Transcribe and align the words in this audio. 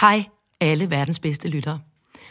Hej 0.00 0.24
alle 0.60 0.90
verdens 0.90 1.18
bedste 1.18 1.48
lyttere. 1.48 1.80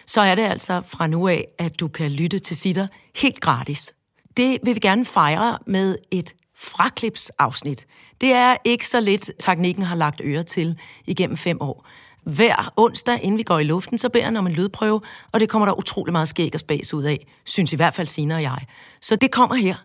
Så 0.07 0.21
er 0.21 0.35
det 0.35 0.41
altså 0.41 0.81
fra 0.81 1.07
nu 1.07 1.27
af, 1.27 1.47
at 1.59 1.79
du 1.79 1.87
kan 1.87 2.11
lytte 2.11 2.39
til 2.39 2.57
Sitter 2.57 2.87
helt 3.15 3.41
gratis. 3.41 3.93
Det 4.37 4.57
vil 4.63 4.75
vi 4.75 4.79
gerne 4.79 5.05
fejre 5.05 5.57
med 5.67 5.97
et 6.11 6.35
fraklipsafsnit. 6.57 7.87
Det 8.21 8.31
er 8.31 8.57
ikke 8.63 8.87
så 8.87 8.99
lidt, 8.99 9.31
teknikken 9.39 9.83
har 9.83 9.95
lagt 9.95 10.21
øre 10.23 10.43
til 10.43 10.79
igennem 11.05 11.37
fem 11.37 11.57
år. 11.61 11.87
Hver 12.23 12.73
onsdag, 12.77 13.19
inden 13.23 13.37
vi 13.37 13.43
går 13.43 13.59
i 13.59 13.63
luften, 13.63 13.97
så 13.97 14.09
beder 14.09 14.25
han 14.25 14.37
om 14.37 14.47
en 14.47 14.53
lydprøve, 14.53 15.01
og 15.31 15.39
det 15.39 15.49
kommer 15.49 15.65
der 15.65 15.79
utrolig 15.79 16.11
meget 16.11 16.29
skæg 16.29 16.51
og 16.53 16.59
spas 16.59 16.93
ud 16.93 17.03
af, 17.03 17.27
synes 17.45 17.73
i 17.73 17.75
hvert 17.75 17.93
fald 17.93 18.07
Sina 18.07 18.35
og 18.35 18.41
jeg. 18.41 18.65
Så 19.01 19.15
det 19.15 19.31
kommer 19.31 19.55
her. 19.55 19.75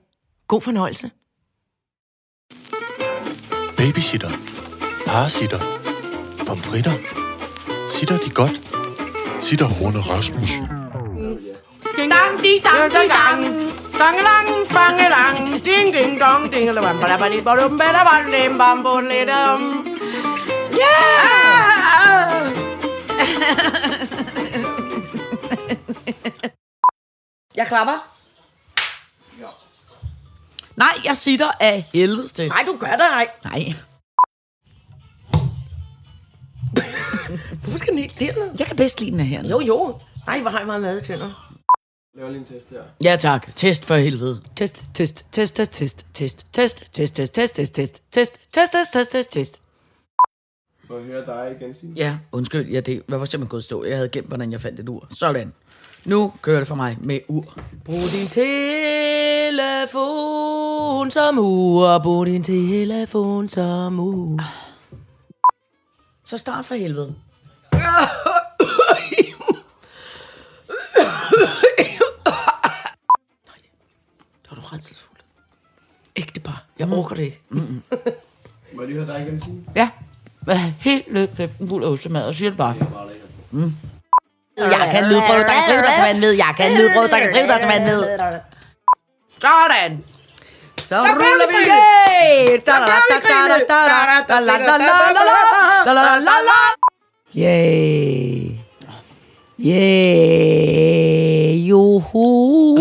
God 0.48 0.60
fornøjelse. 0.60 1.10
Babysitter. 3.76 4.30
Parasitter. 5.06 5.60
Pomfritter. 6.46 7.09
Sitter 7.90 8.18
de 8.18 8.30
godt? 8.30 8.60
Sitter 9.40 9.66
Horne 9.66 10.00
Rasmus. 10.00 10.50
Dang, 11.96 12.42
di, 12.42 12.60
dang, 12.64 12.92
di, 12.94 13.08
dang. 13.08 13.40
Dangelang, 13.98 14.48
bangelang. 14.68 15.64
Ding, 15.64 15.94
ding, 15.94 16.20
dong, 16.20 16.52
ding, 16.52 16.68
eller 16.68 16.82
bam, 16.82 16.98
badum, 17.44 17.78
bada, 17.78 18.04
badum, 18.04 18.58
bam, 18.58 18.82
bum, 18.82 19.04
lidum. 19.04 19.86
Yeah! 20.72 21.40
Jeg 27.56 27.66
klapper. 27.66 28.10
Nej, 30.76 30.94
jeg 31.04 31.16
sitter 31.16 31.50
af 31.60 31.84
helvede 31.92 32.28
til. 32.28 32.48
Nej, 32.48 32.64
du 32.66 32.76
gør 32.80 32.90
det 32.90 33.06
ej. 33.12 33.28
Nej. 33.44 33.74
Hvorfor 37.70 37.78
skal 37.78 37.90
den 37.92 37.98
helt 37.98 38.20
derned? 38.20 38.50
Jeg 38.58 38.66
kan 38.66 38.76
bedst 38.76 39.00
lide 39.00 39.10
den 39.10 39.20
her. 39.20 39.48
Jo, 39.48 39.60
jo. 39.60 39.98
Nej, 40.26 40.40
hvor 40.40 40.50
har 40.50 40.58
jeg 40.58 40.66
meget 40.66 40.82
mad 40.82 41.02
i 41.02 41.04
tænderne. 41.04 41.34
laver 42.16 42.30
lige 42.30 42.38
en 42.40 42.44
test 42.44 42.70
her. 42.70 42.82
Ja 43.04 43.16
tak. 43.16 43.56
Test 43.56 43.84
for 43.84 43.94
helvede. 43.94 44.40
Test, 44.56 44.84
test, 44.94 45.26
test, 45.32 45.54
test, 45.54 45.74
test, 45.78 46.06
test, 46.14 46.46
test, 46.52 46.86
test, 46.92 47.14
test, 47.14 47.34
test, 47.34 47.54
test, 47.54 47.74
test, 47.74 48.02
test, 48.10 48.34
test, 48.52 48.72
test, 48.72 48.92
test, 48.92 49.10
test, 49.10 49.32
test. 49.32 49.60
Må 50.88 50.96
jeg 50.96 51.04
høre 51.04 51.26
dig 51.26 51.56
igen, 51.60 51.74
Signe? 51.74 51.94
Ja, 51.96 52.18
undskyld. 52.32 52.68
Ja, 52.68 52.80
det 52.80 53.02
var 53.08 53.24
simpelthen 53.24 53.48
gået 53.48 53.64
stå. 53.64 53.84
Jeg 53.84 53.96
havde 53.96 54.08
glemt, 54.08 54.28
hvordan 54.28 54.52
jeg 54.52 54.60
fandt 54.60 54.80
et 54.80 54.88
ur. 54.88 55.06
Sådan. 55.14 55.52
Nu 56.04 56.32
kører 56.42 56.58
det 56.58 56.68
for 56.68 56.74
mig 56.74 56.96
med 57.00 57.20
ur. 57.28 57.58
Brug 57.84 57.98
din 58.12 58.26
telefon 59.86 61.10
som 61.10 61.38
ur. 61.38 61.98
Brug 61.98 62.26
din 62.26 62.42
telefon 62.42 63.48
som 63.48 64.00
ur. 64.00 64.40
Så 66.24 66.38
start 66.38 66.64
for 66.64 66.74
helvede. 66.74 67.14
Det 74.42 74.50
var 74.50 74.56
du 74.56 74.62
redselsfuld. 74.72 75.18
Ægte 76.16 76.40
bare. 76.40 76.58
Jeg 76.78 76.92
orker 76.92 77.14
det 77.16 77.22
ikke. 77.22 77.40
Må 78.74 78.82
jeg 78.82 78.88
lige 78.88 79.04
høre 79.04 79.06
dig 79.16 79.26
igen, 79.26 79.40
Signe? 79.40 79.64
Ja. 79.76 79.88
Hvad 80.40 80.54
er 80.54 80.72
helt 80.80 81.12
løb 81.12 81.36
kæften 81.36 81.68
fuld 81.68 81.84
af 81.84 81.88
ostemad, 81.88 82.24
og 82.26 82.34
siger 82.34 82.50
det 82.50 82.56
bare. 82.58 82.74
Det 82.74 82.82
er 82.82 83.06
lækkert. 83.08 83.30
Jeg 84.56 84.88
kan 84.92 85.04
lydprøve, 85.04 85.42
der 85.42 85.52
kan 85.52 85.62
drive 85.68 85.82
dig 85.82 85.92
til 85.96 86.04
vand 86.04 86.18
med. 86.18 86.30
Jeg 86.32 86.54
kan 86.56 86.76
lydprøve, 86.78 87.08
der 87.08 87.18
kan 87.18 87.32
drive 87.34 87.46
dig 87.52 87.60
til 87.60 87.68
vand 87.68 87.84
med. 87.84 88.18
Sådan. 89.40 90.04
Så 90.88 90.96
ruller 90.98 91.46
vi. 91.48 91.54
Yay! 91.56 92.60
Da, 92.66 92.72
da, 92.72 92.96
da, 93.10 93.16
da, 93.28 93.38
da, 93.48 93.58
da, 93.58 93.78
da, 94.10 94.16
da, 94.28 94.40
la, 94.40 94.56
la, 94.56 94.76
la, 94.76 94.86
la, 95.86 95.92
la, 95.92 96.16
la, 96.16 96.36
la. 96.48 96.60
Yay. 97.36 98.60
Yay. 99.58 101.56
Juhu. 101.68 102.26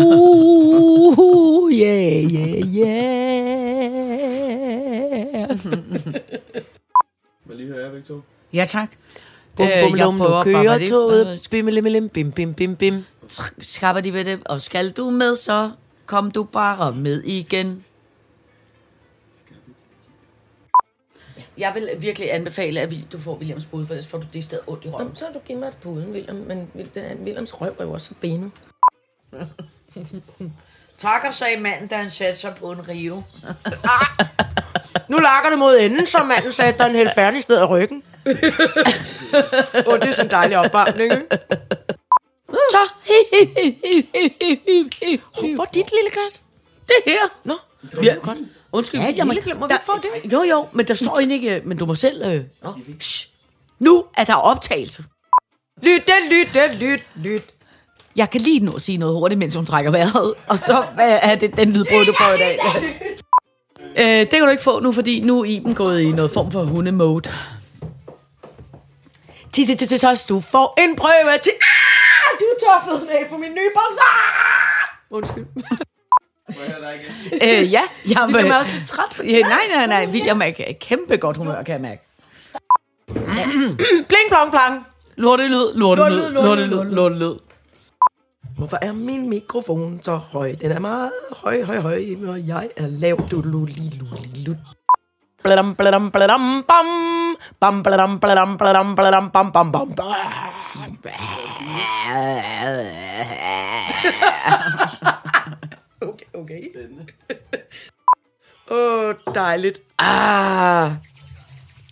Yeah, 1.72 2.24
yeah, 2.34 2.60
yeah. 2.76 3.00
Må 7.44 7.52
jeg 7.52 7.56
lige 7.56 7.68
høre 7.68 7.84
jer 7.84 7.90
begge 7.90 8.06
to? 8.06 8.20
Ja, 8.52 8.64
tak. 8.68 8.90
Bum, 9.56 9.66
Øh, 9.66 9.72
bum, 9.82 9.96
jeg 9.96 10.06
lum, 10.06 10.14
nu 10.14 10.18
prøver 10.18 10.42
kører 10.44 10.64
bare, 10.64 10.88
toget. 10.88 11.48
Bim, 11.50 11.66
lim, 11.66 11.84
lim, 11.84 12.08
bim, 12.08 12.32
bim, 12.32 12.54
bim, 12.54 12.76
bim. 12.76 13.04
Skaffer 13.60 14.00
de 14.00 14.12
ved 14.12 14.24
det, 14.24 14.40
og 14.46 14.60
skal 14.62 14.90
du 14.90 15.10
med, 15.10 15.36
så 15.36 15.70
kom 16.06 16.30
du 16.30 16.44
bare 16.44 16.94
med 16.94 17.22
igen. 17.22 17.84
Jeg 21.58 21.72
vil 21.74 21.90
virkelig 21.98 22.34
anbefale, 22.34 22.80
at 22.80 22.92
du 23.12 23.18
får 23.18 23.34
Williams 23.34 23.66
bud, 23.66 23.86
for 23.86 23.94
ellers 23.94 24.06
får 24.06 24.18
du 24.18 24.26
det 24.32 24.44
sted 24.44 24.58
ondt 24.66 24.84
i 24.84 24.88
røven. 24.88 25.00
Jamen, 25.00 25.16
så 25.16 25.24
har 25.24 25.32
du 25.32 25.38
givet 25.38 25.60
mig 25.60 25.72
på 25.82 25.88
uden, 25.88 26.12
William. 26.12 26.36
Men 26.36 26.70
Williams 27.24 27.60
røv 27.60 27.74
er 27.78 27.84
jo 27.84 27.92
også 27.92 28.06
så 28.06 28.14
benet. 28.20 28.50
Takker 30.96 31.30
sagde 31.30 31.60
manden, 31.60 31.88
da 31.88 31.96
han 31.96 32.10
satte 32.10 32.40
sig 32.40 32.54
på 32.54 32.72
en 32.72 32.88
rive. 32.88 33.24
Nu 35.08 35.18
lakker 35.18 35.50
det 35.50 35.58
mod 35.58 35.78
enden, 35.78 36.06
som 36.06 36.26
manden 36.26 36.52
sagde, 36.52 36.78
der 36.78 36.84
er 36.84 36.88
en 36.88 36.96
helt 36.96 37.14
færdig 37.14 37.42
sted 37.42 37.56
af 37.56 37.70
ryggen. 37.70 38.02
Åh, 38.26 38.32
oh, 39.86 40.00
det 40.00 40.08
er 40.08 40.12
sådan 40.12 40.26
en 40.26 40.30
dejlig 40.30 40.58
opvarmning, 40.58 41.12
ikke? 41.12 41.26
Så. 42.48 42.88
Hvor 45.54 45.62
er 45.62 45.70
dit 45.72 45.90
lille 45.92 46.10
glas? 46.12 46.42
det 46.90 47.12
her. 47.12 47.28
Nå, 47.44 47.54
Ja, 48.02 48.14
godt. 48.14 48.38
Undskyld. 48.72 49.00
Ja, 49.00 49.10
jamen, 49.10 49.38
må 49.58 49.66
vi 49.66 49.72
der, 49.72 49.78
få 49.86 49.92
det? 49.96 50.32
Jo, 50.32 50.42
jo, 50.42 50.66
men 50.72 50.88
der 50.88 50.94
står 50.94 51.18
egentlig 51.18 51.34
ikke, 51.42 51.62
men 51.64 51.78
du 51.78 51.86
må 51.86 51.94
selv... 51.94 52.22
Øh. 52.26 52.44
Nå. 52.62 52.74
Shh. 53.00 53.28
Nu 53.78 54.04
er 54.16 54.24
der 54.24 54.34
optagelse. 54.34 55.04
lytte, 55.82 56.12
lytte, 56.30 56.74
lyt, 56.74 57.00
lyt. 57.16 57.54
Jeg 58.16 58.30
kan 58.30 58.40
lige 58.40 58.60
nå 58.60 58.72
at 58.72 58.82
sige 58.82 58.98
noget 58.98 59.14
hurtigt, 59.14 59.38
mens 59.38 59.54
hun 59.54 59.66
trækker 59.66 59.90
vejret. 59.90 60.34
Og 60.48 60.58
så 60.58 60.84
hvad 60.94 61.18
er 61.22 61.34
det 61.34 61.56
den 61.56 61.72
lydbrud, 61.72 62.04
du 62.04 62.12
får 62.12 62.34
i 62.34 62.38
dag. 62.38 62.58
øh, 64.02 64.20
det 64.20 64.30
kan 64.30 64.40
du 64.40 64.48
ikke 64.48 64.62
få 64.62 64.80
nu, 64.80 64.92
fordi 64.92 65.20
nu 65.20 65.40
er 65.40 65.44
Iben 65.44 65.74
gået 65.74 66.00
i 66.00 66.12
noget 66.12 66.30
form 66.30 66.50
for 66.50 66.64
hundemode. 66.64 67.30
Tisse, 69.52 69.74
tisse, 69.74 69.98
tisse, 69.98 70.26
du 70.28 70.40
får 70.40 70.80
en 70.80 70.96
prøve 70.96 71.38
til... 71.42 71.52
Ah, 71.62 72.38
du 72.40 72.46
toffede 72.66 73.06
med 73.06 73.28
på 73.30 73.36
min 73.36 73.50
nye 73.50 73.70
bukser. 73.74 74.10
Undskyld. 75.10 75.86
Øh, 77.32 77.72
ja, 77.72 77.80
jeg 78.08 78.24
William 78.26 78.50
er 78.50 78.56
også 78.56 78.72
lidt 78.74 78.88
træt. 78.88 79.20
Ja, 79.24 79.40
nej, 79.40 79.60
nej, 79.74 79.86
nej. 79.86 80.06
William 80.12 80.42
er 80.42 80.46
i 80.46 80.72
kæmpe 80.72 81.16
godt 81.16 81.36
humør, 81.36 81.62
kan 81.62 81.72
jeg 81.72 81.80
mærke. 81.80 82.02
Bling, 84.08 84.28
plong, 84.28 84.50
plang. 84.50 84.86
Lortelyd, 85.16 85.74
lortelyd, 85.74 86.30
lortelyd, 86.30 86.84
lortelyd. 86.84 87.34
Hvorfor 88.58 88.78
er 88.82 88.92
min 88.92 89.28
mikrofon 89.28 90.00
så 90.04 90.16
høj? 90.16 90.54
Den 90.60 90.72
er 90.72 90.78
meget 90.78 91.10
høj, 91.32 91.62
høj, 91.62 91.78
høj, 91.80 92.04
og 92.26 92.46
jeg 92.46 92.68
er 92.76 92.86
lav. 92.86 93.16
Du, 93.30 93.40
lu, 93.40 93.64
li, 93.64 93.92
lu, 93.98 94.06
li, 94.34 94.44
lu. 94.44 94.54
Bladam, 95.42 95.74
bladam, 95.74 96.10
bladam, 96.10 96.64
bam. 96.68 96.86
Bam, 97.60 97.82
bladam, 97.82 98.20
bladam, 98.20 98.58
bladam, 98.58 98.96
bladam, 98.96 99.30
bam, 99.30 99.52
bam, 99.52 99.72
bam, 99.72 99.92
bam. 99.92 100.08
Okay. 106.40 106.70
Spændende. 106.72 107.06
Åh, 108.70 109.08
oh, 109.08 109.14
dejligt. 109.34 109.82
Ah, 109.98 110.92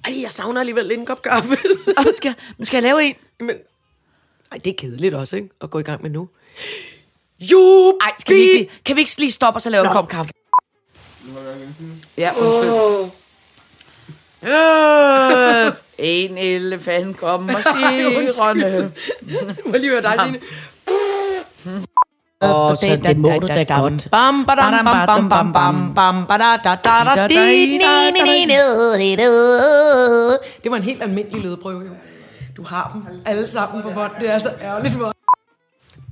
Ej, 0.05 0.21
jeg 0.23 0.33
savner 0.33 0.61
alligevel 0.61 0.87
lidt 0.87 1.01
en 1.01 1.07
kop 1.07 1.23
kaffe. 1.23 1.57
skal, 2.15 2.35
men 2.57 2.67
skal 2.67 2.77
jeg 2.77 2.83
lave 2.83 3.05
en? 3.05 3.15
Men, 3.41 3.57
ej, 4.53 4.59
det 4.59 4.71
er 4.71 4.75
kedeligt 4.79 5.15
også, 5.15 5.37
ikke? 5.37 5.49
At 5.61 5.71
gå 5.71 5.79
i 5.79 5.83
gang 5.83 6.03
med 6.03 6.11
nu. 6.11 6.29
Jup! 7.41 7.95
Ej, 8.01 8.13
skal 8.19 8.37
vi 8.37 8.41
ikke, 8.41 8.71
kan 8.85 8.97
vi 8.97 9.01
ikke 9.01 9.15
lige 9.19 9.31
stoppe 9.33 9.57
og 9.57 9.63
så 9.63 9.71
lave 9.71 9.87
en 9.87 9.93
kop 9.93 10.09
kaffe? 10.09 10.31
Signe. 11.25 12.01
Ja, 12.17 12.33
undskyld. 12.39 13.11
Øh, 14.43 15.73
en 15.99 16.39
elefant 16.39 17.17
kommer 17.17 17.61
sirende. 17.61 18.93
Må 19.71 19.77
lige 19.77 19.91
høre 19.91 20.03
dig, 20.03 20.17
Line? 20.27 20.41
Og 22.41 22.79
så 22.79 22.99
det 23.03 23.19
må 23.19 23.29
du 23.41 23.47
da 23.47 23.63
godt. 23.63 24.09
Bam, 24.11 24.47
badam, 24.47 24.85
bam, 24.85 25.07
bam, 25.07 25.29
bam, 25.29 25.53
bam, 25.53 25.95
bam. 25.95 26.27
Det 30.63 30.71
var 30.71 30.77
en 30.77 30.83
helt 30.83 31.03
almindelig 31.03 31.43
lydprøve, 31.43 31.85
jo. 31.85 31.91
Du 32.57 32.65
har 32.65 32.91
dem 32.93 33.03
alle 33.27 33.47
sammen 33.47 33.83
på 33.83 33.91
bånd. 33.91 34.13
Det 34.21 34.31
er 34.31 34.39
så 34.39 34.51
ærgerligt 34.63 34.95
for. 34.95 35.13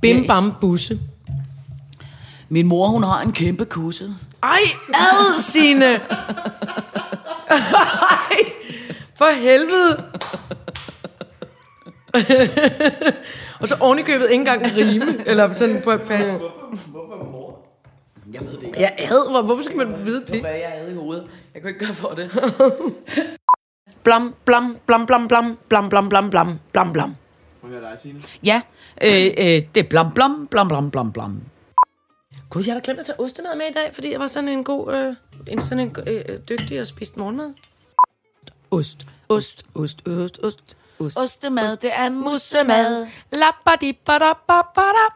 Bim, 0.01 0.27
bam, 0.27 0.53
busse. 0.61 0.99
Min 2.49 2.67
mor, 2.67 2.87
hun 2.87 3.03
har 3.03 3.21
en 3.21 3.31
kæmpe 3.31 3.65
kusse. 3.65 4.15
Ej, 4.43 4.59
ad, 4.93 5.41
Signe! 5.41 5.85
Ej, 7.49 8.37
for 9.17 9.31
helvede! 9.41 10.03
Og 13.61 13.67
så 13.67 13.75
ovenikøbet 13.79 14.23
ikke 14.29 14.35
engang 14.39 14.65
rime, 14.77 15.27
eller 15.27 15.53
sådan 15.53 15.81
på 15.81 15.91
et 15.91 16.01
fat. 16.01 16.39
Hvorfor 16.39 17.27
mor? 17.31 17.59
Jeg 18.33 18.41
ved 18.41 18.51
det 18.51 18.63
ikke. 18.63 18.79
Jeg 18.81 18.95
ad, 18.97 19.31
hvor- 19.31 19.41
hvorfor 19.41 19.63
skal 19.63 19.77
man 19.77 20.05
vide 20.05 20.25
det? 20.27 20.41
Hvad 20.41 20.51
jeg 20.51 20.69
havde 20.77 20.91
i 20.91 20.95
hovedet. 20.95 21.27
Jeg 21.53 21.61
kunne 21.61 21.69
ikke 21.71 21.85
gøre 21.85 21.93
for 21.95 22.07
det. 22.09 22.31
Blam, 24.03 24.35
blam, 24.45 24.77
blam, 24.85 25.05
blam, 25.05 25.27
blam, 25.27 25.57
blam, 25.69 25.89
blam, 25.89 26.09
blam, 26.09 26.29
blam, 26.29 26.59
blam, 26.73 26.93
blam. 26.93 27.15
Må 27.61 27.69
jeg 27.69 27.79
høre 27.79 27.91
dig, 27.91 27.99
Signe? 28.01 28.21
Ja, 28.43 28.61
øh, 29.03 29.25
øh, 29.37 29.63
det 29.75 29.77
er 29.77 29.83
blam, 29.89 30.13
blam, 30.13 30.47
blam, 30.51 30.67
blam, 30.67 30.91
blam, 30.91 31.11
blam. 31.13 31.41
Gud, 32.49 32.63
jeg 32.65 32.73
har 32.73 32.79
da 32.79 32.85
glemt 32.85 32.99
at 32.99 33.05
tage 33.05 33.19
ostemad 33.19 33.55
med 33.55 33.65
i 33.69 33.73
dag, 33.73 33.89
fordi 33.93 34.11
jeg 34.11 34.19
var 34.19 34.27
sådan 34.27 34.49
en 34.49 34.63
god, 34.63 34.93
øh, 34.93 35.15
en 35.47 35.61
sådan 35.61 35.79
en 35.79 35.95
øh, 36.07 36.21
øh, 36.29 36.39
dygtig 36.49 36.81
og 36.81 36.87
spist 36.87 37.17
morgenmad. 37.17 37.53
Ost, 38.71 39.05
ost, 39.29 39.65
ost, 39.75 40.07
ost, 40.07 40.39
ost. 40.43 40.77
Ost. 40.99 41.17
Ostemad, 41.17 41.77
det 41.77 41.91
er 41.93 42.09
mussemad. 42.09 43.07
Lappadippadappadap. 43.31 45.13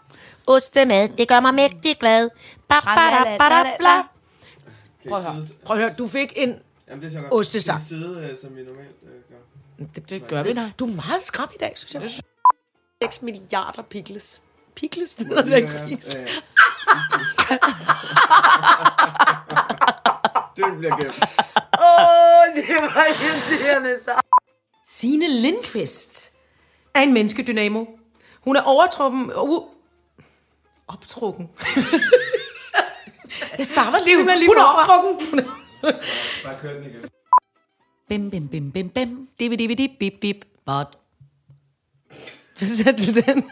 Ostemad, 0.47 1.09
det 1.09 1.27
gør 1.27 1.39
mig 1.39 1.53
mægtig 1.53 1.97
glad. 1.99 2.29
Ba, 2.67 2.75
ba, 2.79 2.91
da, 2.95 3.37
ba, 3.37 3.49
da, 3.49 3.63
bla. 3.79 4.01
Prøv 5.65 5.77
at 5.77 5.83
høre, 5.83 5.93
du 5.97 6.07
fik 6.07 6.33
en... 6.35 6.55
Jamen, 6.87 7.01
det 7.01 7.07
er 7.07 7.11
så 7.11 7.19
godt. 7.21 7.33
Ostesang. 7.33 7.79
Kan 7.79 7.85
sidde, 7.87 8.29
øh, 8.31 8.37
som 8.41 8.55
vi 8.55 8.63
normalt 8.63 8.95
øh, 9.03 9.09
gør? 9.29 9.85
Det, 9.95 10.09
det 10.09 10.27
gør 10.27 10.43
vi 10.43 10.53
da. 10.53 10.71
Du 10.79 10.85
er 10.85 10.95
meget 10.95 11.21
skrab 11.21 11.49
i 11.55 11.57
dag, 11.59 11.73
synes 11.75 11.93
jeg. 11.93 12.11
6 13.03 13.21
milliarder 13.21 13.81
pickles. 13.81 14.41
Pickles, 14.75 15.15
det 15.15 15.27
hedder 15.27 15.41
det 15.47 15.57
ikke. 15.57 15.67
Den 20.57 20.77
bliver 20.79 20.95
gemt. 20.97 21.23
Åh, 21.79 22.55
det 22.55 22.75
var 22.81 23.05
irriterende 23.23 23.95
så. 24.03 24.11
Signe 24.85 25.27
Lindqvist 25.27 26.31
er 26.93 27.01
en 27.01 27.13
menneskedynamo. 27.13 27.85
Hun 28.41 28.55
er 28.55 28.61
overtrukken... 28.61 29.31
Uh, 29.35 29.63
optrukken. 30.87 31.49
jeg 33.57 33.65
starter 33.65 34.03
lige 34.05 34.15
simpelthen 34.15 34.39
lige 34.39 34.49
hun 34.49 34.57
er 34.57 34.63
optrukken. 34.63 35.27
Hun 35.29 35.39
Bare 36.43 36.59
kør 36.61 36.73
den 36.73 36.83
igen. 36.83 37.01
Bim, 38.09 38.31
bim, 38.31 38.47
bim, 38.47 38.71
bim, 38.71 38.89
bim. 38.89 39.29
Dibi, 39.39 39.55
dibi, 39.55 39.73
dip, 39.73 39.91
bip, 39.99 40.13
bip. 40.21 40.45
But. 40.65 40.87
Så 42.55 42.77
sætter 42.77 42.91
du 42.91 43.21
den. 43.21 43.51